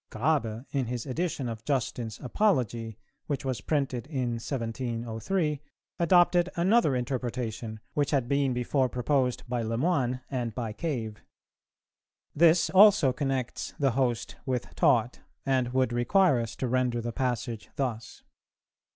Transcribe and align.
Grabe, 0.09 0.65
in 0.71 0.87
his 0.87 1.05
edition 1.05 1.47
of 1.47 1.63
'Justin's 1.63 2.19
Apology,' 2.21 2.97
which 3.27 3.45
was 3.45 3.61
printed 3.61 4.07
in 4.07 4.37
1703, 4.41 5.61
adopted 5.99 6.49
another 6.55 6.95
interpretation, 6.95 7.79
which 7.93 8.09
had 8.09 8.27
been 8.27 8.51
before 8.51 8.89
proposed 8.89 9.43
by 9.47 9.61
Le 9.61 9.77
Moyne 9.77 10.21
and 10.31 10.55
by 10.55 10.73
Cave. 10.73 11.21
This 12.35 12.71
also 12.71 13.13
connects 13.13 13.75
'the 13.77 13.91
host' 13.91 14.37
with 14.43 14.73
'taught,' 14.73 15.19
and 15.45 15.71
would 15.71 15.93
require 15.93 16.39
us 16.39 16.55
to 16.55 16.67
render 16.67 16.99
the 16.99 17.13
passage 17.13 17.69
thus 17.75 18.23